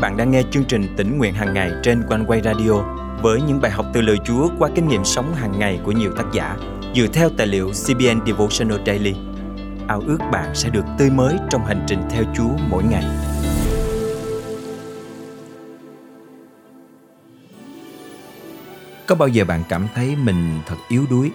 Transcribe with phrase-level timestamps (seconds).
[0.00, 2.72] bạn đang nghe chương trình tỉnh nguyện hàng ngày trên quanh quay radio
[3.22, 6.12] với những bài học từ lời Chúa qua kinh nghiệm sống hàng ngày của nhiều
[6.16, 6.56] tác giả
[6.94, 9.14] dựa theo tài liệu CBN Devotional Daily.
[9.88, 13.04] Ao ước bạn sẽ được tươi mới trong hành trình theo Chúa mỗi ngày.
[19.06, 21.30] Có bao giờ bạn cảm thấy mình thật yếu đuối?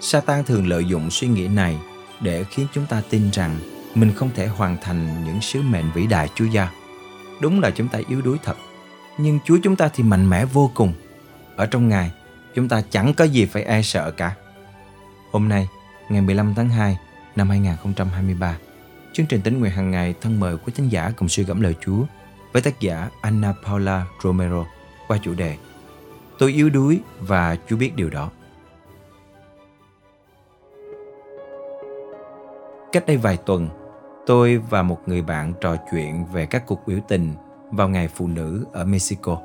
[0.00, 1.78] Satan thường lợi dụng suy nghĩ này
[2.20, 3.56] để khiến chúng ta tin rằng
[3.94, 6.68] mình không thể hoàn thành những sứ mệnh vĩ đại Chúa giao.
[7.40, 8.56] Đúng là chúng ta yếu đuối thật,
[9.18, 10.92] nhưng Chúa chúng ta thì mạnh mẽ vô cùng.
[11.56, 12.10] Ở trong Ngài,
[12.54, 14.34] chúng ta chẳng có gì phải e sợ cả.
[15.32, 15.68] Hôm nay,
[16.08, 16.98] ngày 15 tháng 2
[17.36, 18.58] năm 2023,
[19.12, 21.74] chương trình tính nguyện hàng ngày thân mời của thính giả cùng suy gẫm lời
[21.80, 22.04] Chúa
[22.52, 24.66] với tác giả Anna Paula Romero
[25.08, 25.56] qua chủ đề
[26.38, 28.30] Tôi yếu đuối và Chúa biết điều đó.
[32.92, 33.68] Cách đây vài tuần,
[34.28, 37.32] tôi và một người bạn trò chuyện về các cuộc biểu tình
[37.70, 39.38] vào ngày phụ nữ ở Mexico.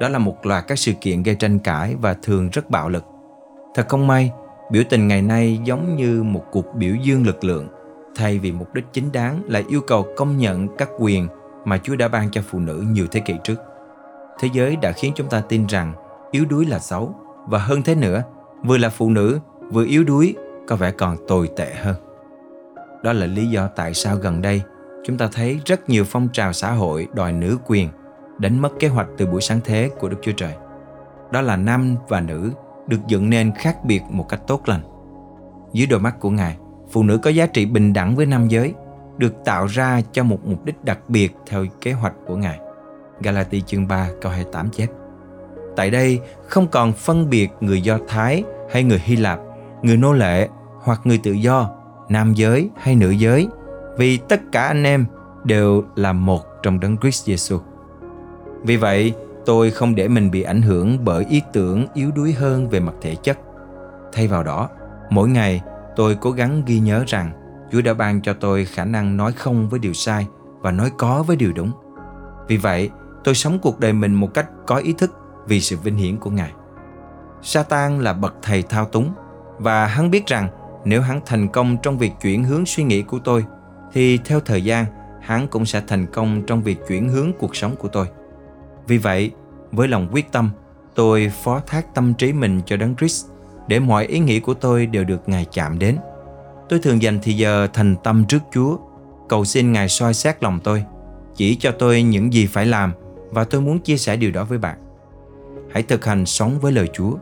[0.00, 3.04] Đó là một loạt các sự kiện gây tranh cãi và thường rất bạo lực.
[3.74, 4.32] Thật không may,
[4.70, 7.68] biểu tình ngày nay giống như một cuộc biểu dương lực lượng
[8.16, 11.28] thay vì mục đích chính đáng là yêu cầu công nhận các quyền
[11.64, 13.60] mà Chúa đã ban cho phụ nữ nhiều thế kỷ trước.
[14.40, 15.92] Thế giới đã khiến chúng ta tin rằng
[16.30, 17.14] yếu đuối là xấu
[17.46, 18.22] và hơn thế nữa,
[18.62, 20.34] vừa là phụ nữ vừa yếu đuối
[20.68, 22.11] có vẻ còn tồi tệ hơn.
[23.02, 24.62] Đó là lý do tại sao gần đây
[25.04, 27.88] chúng ta thấy rất nhiều phong trào xã hội đòi nữ quyền
[28.38, 30.54] đánh mất kế hoạch từ buổi sáng thế của Đức Chúa Trời.
[31.30, 32.52] Đó là nam và nữ
[32.86, 34.80] được dựng nên khác biệt một cách tốt lành.
[35.72, 36.56] Dưới đôi mắt của Ngài,
[36.90, 38.74] phụ nữ có giá trị bình đẳng với nam giới,
[39.18, 42.58] được tạo ra cho một mục đích đặc biệt theo kế hoạch của Ngài.
[43.20, 44.88] Galati chương 3 câu 28 chép.
[45.76, 49.38] Tại đây không còn phân biệt người Do Thái hay người Hy Lạp,
[49.82, 50.48] người nô lệ
[50.82, 51.70] hoặc người tự do
[52.08, 53.48] nam giới hay nữ giới,
[53.96, 55.06] vì tất cả anh em
[55.44, 57.60] đều là một trong đấng Christ Jesus.
[58.62, 59.14] Vì vậy,
[59.46, 62.94] tôi không để mình bị ảnh hưởng bởi ý tưởng yếu đuối hơn về mặt
[63.00, 63.38] thể chất.
[64.12, 64.68] Thay vào đó,
[65.10, 65.62] mỗi ngày
[65.96, 67.32] tôi cố gắng ghi nhớ rằng
[67.72, 70.26] Chúa đã ban cho tôi khả năng nói không với điều sai
[70.60, 71.72] và nói có với điều đúng.
[72.48, 72.90] Vì vậy,
[73.24, 75.12] tôi sống cuộc đời mình một cách có ý thức
[75.46, 76.52] vì sự vinh hiển của Ngài.
[77.42, 79.12] Satan là bậc thầy thao túng
[79.58, 80.48] và hắn biết rằng
[80.84, 83.44] nếu hắn thành công trong việc chuyển hướng suy nghĩ của tôi,
[83.92, 84.84] thì theo thời gian,
[85.20, 88.06] hắn cũng sẽ thành công trong việc chuyển hướng cuộc sống của tôi.
[88.86, 89.30] Vì vậy,
[89.72, 90.50] với lòng quyết tâm,
[90.94, 93.26] tôi phó thác tâm trí mình cho đấng Christ
[93.68, 95.96] để mọi ý nghĩ của tôi đều được ngài chạm đến.
[96.68, 98.76] Tôi thường dành thì giờ thành tâm trước chúa,
[99.28, 100.84] cầu xin ngài soi xét lòng tôi,
[101.36, 102.92] chỉ cho tôi những gì phải làm
[103.30, 104.78] và tôi muốn chia sẻ điều đó với bạn.
[105.72, 107.12] Hãy thực hành sống với lời chúa.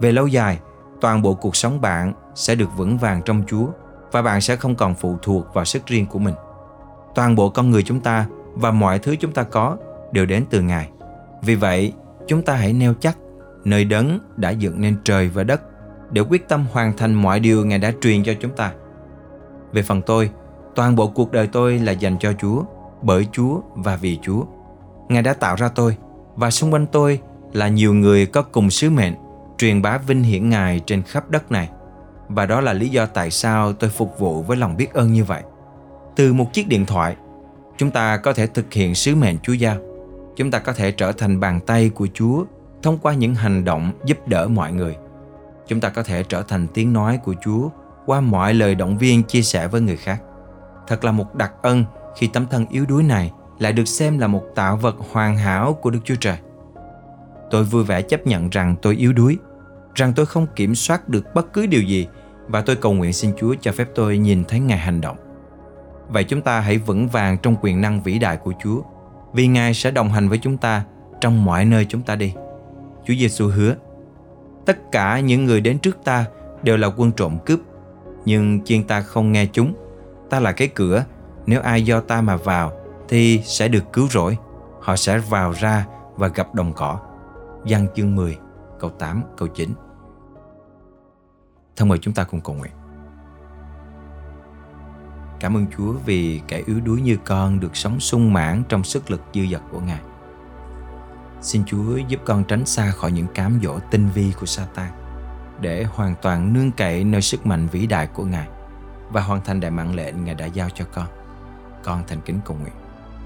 [0.00, 0.58] Về lâu dài,
[1.00, 3.66] toàn bộ cuộc sống bạn sẽ được vững vàng trong Chúa
[4.12, 6.34] và bạn sẽ không còn phụ thuộc vào sức riêng của mình.
[7.14, 9.76] Toàn bộ con người chúng ta và mọi thứ chúng ta có
[10.12, 10.88] đều đến từ Ngài.
[11.42, 11.92] Vì vậy,
[12.26, 13.18] chúng ta hãy neo chắc
[13.64, 15.62] nơi đấng đã dựng nên trời và đất
[16.10, 18.72] để quyết tâm hoàn thành mọi điều Ngài đã truyền cho chúng ta.
[19.72, 20.30] Về phần tôi,
[20.74, 22.62] toàn bộ cuộc đời tôi là dành cho Chúa,
[23.02, 24.42] bởi Chúa và vì Chúa.
[25.08, 25.96] Ngài đã tạo ra tôi
[26.34, 27.20] và xung quanh tôi
[27.52, 29.14] là nhiều người có cùng sứ mệnh
[29.58, 31.68] truyền bá vinh hiển Ngài trên khắp đất này.
[32.28, 35.24] Và đó là lý do tại sao tôi phục vụ với lòng biết ơn như
[35.24, 35.42] vậy.
[36.16, 37.16] Từ một chiếc điện thoại,
[37.76, 39.76] chúng ta có thể thực hiện sứ mệnh Chúa giao.
[40.36, 42.44] Chúng ta có thể trở thành bàn tay của Chúa
[42.82, 44.96] thông qua những hành động giúp đỡ mọi người.
[45.66, 47.68] Chúng ta có thể trở thành tiếng nói của Chúa
[48.06, 50.22] qua mọi lời động viên chia sẻ với người khác.
[50.86, 51.84] Thật là một đặc ân
[52.16, 55.72] khi tấm thân yếu đuối này lại được xem là một tạo vật hoàn hảo
[55.72, 56.36] của Đức Chúa Trời.
[57.50, 59.38] Tôi vui vẻ chấp nhận rằng tôi yếu đuối,
[59.96, 62.06] rằng tôi không kiểm soát được bất cứ điều gì
[62.48, 65.16] và tôi cầu nguyện xin Chúa cho phép tôi nhìn thấy Ngài hành động.
[66.08, 68.82] Vậy chúng ta hãy vững vàng trong quyền năng vĩ đại của Chúa,
[69.32, 70.84] vì Ngài sẽ đồng hành với chúng ta
[71.20, 72.34] trong mọi nơi chúng ta đi.
[73.06, 73.74] Chúa Giêsu hứa,
[74.66, 76.24] tất cả những người đến trước ta
[76.62, 77.60] đều là quân trộm cướp,
[78.24, 79.74] nhưng chiên ta không nghe chúng.
[80.30, 81.04] Ta là cái cửa,
[81.46, 82.72] nếu ai do ta mà vào
[83.08, 84.36] thì sẽ được cứu rỗi.
[84.80, 85.86] Họ sẽ vào ra
[86.16, 86.98] và gặp đồng cỏ.
[87.64, 88.38] Giăng chương 10,
[88.80, 89.70] câu 8, câu 9.
[91.76, 92.72] Thân mời chúng ta cùng cầu nguyện.
[95.40, 99.10] Cảm ơn Chúa vì kẻ yếu đuối như con được sống sung mãn trong sức
[99.10, 100.00] lực dư dật của Ngài.
[101.42, 104.90] Xin Chúa giúp con tránh xa khỏi những cám dỗ tinh vi của Satan
[105.60, 108.48] để hoàn toàn nương cậy nơi sức mạnh vĩ đại của Ngài
[109.10, 111.06] và hoàn thành đại mạng lệnh Ngài đã giao cho con.
[111.82, 112.74] Con thành kính cầu nguyện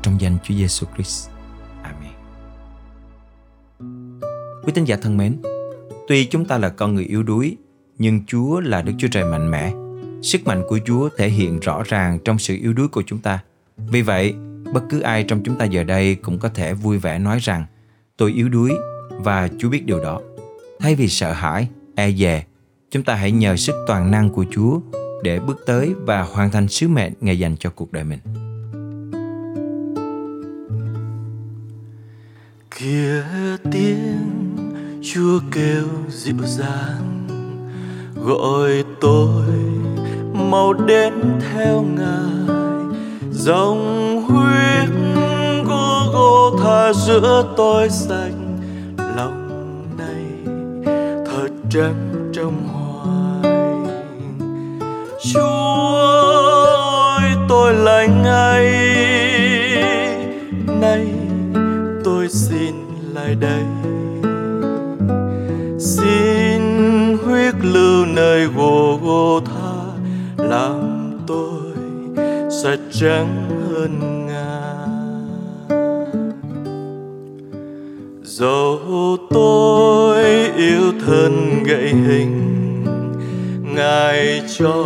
[0.03, 1.31] trong danh Chúa Giêsu Christ.
[1.83, 2.13] Amen.
[4.65, 5.43] Quý tín giả thân mến,
[6.09, 7.57] tuy chúng ta là con người yếu đuối,
[8.01, 9.73] nhưng Chúa là Đức Chúa Trời mạnh mẽ.
[10.23, 13.39] Sức mạnh của Chúa thể hiện rõ ràng trong sự yếu đuối của chúng ta.
[13.77, 14.35] Vì vậy,
[14.73, 17.65] bất cứ ai trong chúng ta giờ đây cũng có thể vui vẻ nói rằng
[18.17, 18.73] tôi yếu đuối
[19.11, 20.21] và Chúa biết điều đó.
[20.79, 22.45] Thay vì sợ hãi, e dè,
[22.91, 24.81] chúng ta hãy nhờ sức toàn năng của Chúa
[25.23, 28.19] để bước tới và hoàn thành sứ mệnh Ngài dành cho cuộc đời mình.
[32.79, 33.25] Kia
[33.73, 34.57] tiếng
[35.03, 37.20] Chúa kêu dịu dàng
[38.25, 39.45] gọi tôi
[40.35, 41.13] mau đến
[41.53, 42.57] theo Ngài.
[43.31, 44.89] Dòng huyết
[45.67, 48.59] của gô tha giữa tôi xanh
[49.17, 50.55] lòng này
[51.27, 53.53] thật trắng trong hoài.
[55.33, 55.41] Chúa
[57.19, 58.65] ơi, tôi lành ngay
[60.81, 61.07] nay
[62.05, 62.75] tôi xin
[63.15, 63.63] lại đây.
[68.41, 69.73] Nơi gồ gồ tha
[70.37, 71.73] làm tôi
[72.63, 74.89] sạch trắng hơn ngàn
[78.23, 80.25] dẫu tôi
[80.57, 82.85] yêu thân gậy hình,
[83.75, 84.85] ngài cho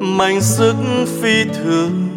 [0.00, 0.74] mạnh sức
[1.20, 2.08] phi thường.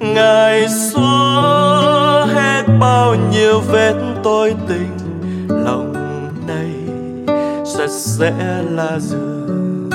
[0.00, 4.96] Ngài xóa hết bao nhiêu vết tôi tình
[5.48, 5.94] lòng
[6.46, 6.70] này
[7.86, 9.90] sạch sẽ là giường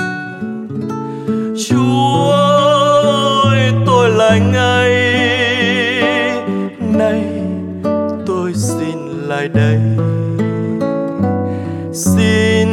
[1.68, 4.92] chúa ơi, tôi là ngay
[6.80, 7.24] nay
[8.26, 8.98] tôi xin
[9.28, 9.78] lại đây.
[11.92, 12.68] Xin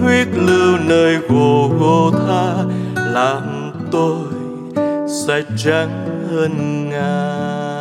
[0.00, 2.54] huyết lưu nơi gồ gô tha,
[2.96, 4.18] làm tôi
[5.26, 7.73] sạch trắng hơn ngài.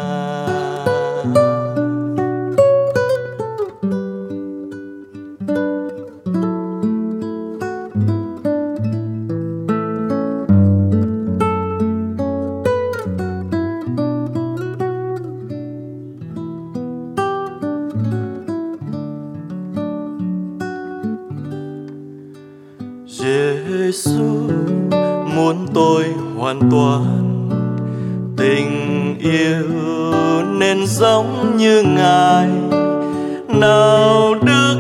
[33.64, 34.76] Nào đức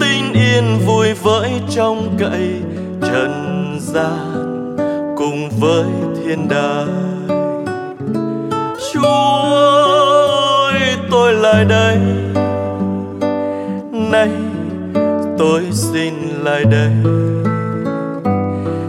[0.00, 2.50] tin yên vui với trong cậy
[3.02, 4.76] trần gian
[5.16, 5.84] cùng với
[6.16, 7.26] thiên đàng.
[8.92, 9.42] Chúa
[10.62, 10.80] ơi,
[11.10, 11.98] tôi lại đây.
[13.92, 14.30] Nay
[15.38, 16.92] tôi xin lại đây.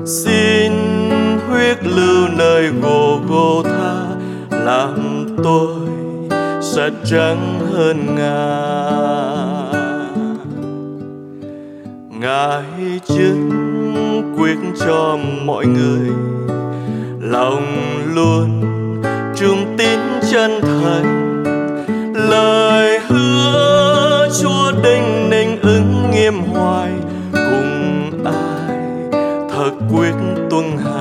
[0.05, 0.71] Xin
[1.49, 3.95] huyết lưu nơi gồ gô tha
[4.49, 5.96] làm tôi
[6.77, 8.57] sạch trắng hơn ngà,
[12.19, 12.63] ngài
[13.07, 13.51] chứng
[14.37, 16.09] quyết cho mọi người
[17.21, 17.65] lòng
[18.15, 18.61] luôn
[19.35, 19.99] trung tín
[20.31, 21.43] chân thành.
[22.29, 26.91] Lời hứa chúa đinh ninh ứng nghiêm hoài
[27.33, 28.77] cùng ai
[29.49, 30.13] thật quyết
[30.49, 30.96] tuân hành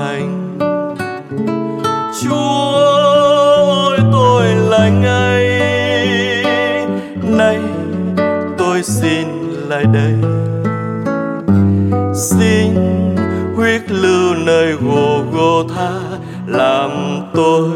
[8.76, 9.28] tôi xin
[9.68, 10.14] lại đây.
[12.14, 12.74] Xin
[13.56, 15.92] huyết lưu nơi gồ gô tha,
[16.46, 16.90] làm
[17.34, 17.70] tôi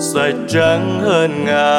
[0.00, 1.76] sạch trắng hơn ngà.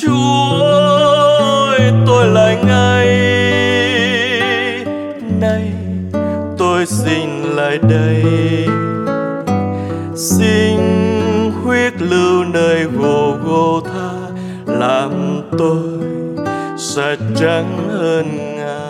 [0.00, 3.06] chúa ơi, tôi lại ngay
[5.40, 5.72] nay
[6.58, 8.24] tôi xin lại đây.
[10.14, 10.80] Xin
[11.64, 14.10] huyết lưu nơi gồ gô tha,
[14.66, 15.25] làm
[15.58, 15.76] tôi
[16.78, 18.26] sẽ trắng hơn
[18.56, 18.80] ngàn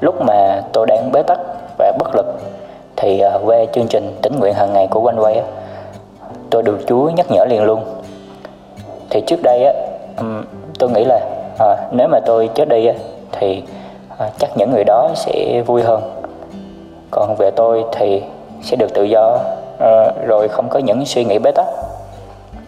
[0.00, 1.38] lúc mà tôi đang bế tắc
[1.78, 2.26] và bất lực
[2.96, 5.42] thì à, về chương trình tính nguyện hàng ngày của quanh quay
[6.50, 7.84] tôi được Chúa nhắc nhở liền luôn.
[9.10, 9.72] Thì trước đây á
[10.78, 11.20] tôi nghĩ là
[11.58, 12.94] à, nếu mà tôi chết đi á,
[13.32, 13.62] thì
[14.18, 16.02] à, chắc những người đó sẽ vui hơn.
[17.10, 18.22] Còn về tôi thì
[18.62, 19.38] sẽ được tự do.
[19.80, 21.66] Ờ, rồi không có những suy nghĩ bế tắc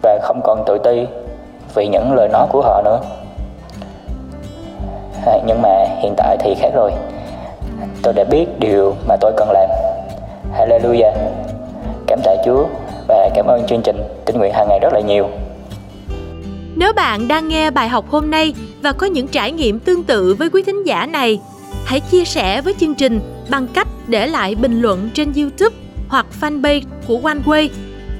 [0.01, 1.05] và không còn tự ti
[1.75, 2.99] vì những lời nói của họ nữa.
[5.25, 6.91] À, nhưng mà hiện tại thì khác rồi.
[8.03, 9.69] Tôi đã biết điều mà tôi cần làm.
[10.57, 11.13] Hallelujah.
[12.07, 12.65] Cảm tạ Chúa
[13.07, 15.27] và cảm ơn chương trình tinh nguyện hàng ngày rất là nhiều.
[16.75, 20.35] Nếu bạn đang nghe bài học hôm nay và có những trải nghiệm tương tự
[20.39, 21.39] với quý thính giả này,
[21.85, 25.82] hãy chia sẻ với chương trình bằng cách để lại bình luận trên YouTube
[26.13, 27.69] hoặc fanpage của OneWay.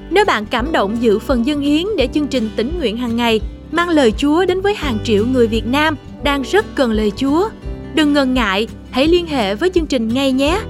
[0.09, 3.41] Nếu bạn cảm động dự phần dân hiến để chương trình tỉnh nguyện hàng ngày
[3.71, 7.49] mang lời Chúa đến với hàng triệu người Việt Nam đang rất cần lời Chúa,
[7.95, 10.61] đừng ngần ngại hãy liên hệ với chương trình ngay nhé.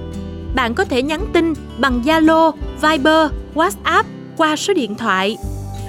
[0.54, 2.52] Bạn có thể nhắn tin bằng Zalo,
[2.82, 4.04] Viber, WhatsApp
[4.36, 5.36] qua số điện thoại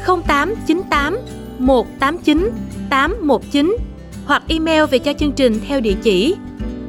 [0.06, 1.18] 0898
[1.60, 2.50] 189
[2.90, 3.78] 819
[4.26, 6.36] hoặc email về cho chương trình theo địa chỉ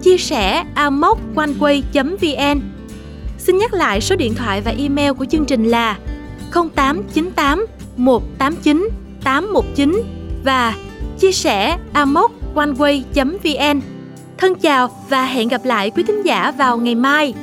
[0.03, 2.76] chia sẻ amoconeway.vn.
[3.47, 5.99] Xin nhắc lại số điện thoại và email của chương trình là
[6.53, 8.89] 0898 189
[9.25, 10.03] 819
[10.45, 10.75] và
[11.19, 13.81] chia sẻ amoconeway.vn.
[14.39, 17.35] Thân chào và hẹn gặp lại quý thính giả vào ngày mai.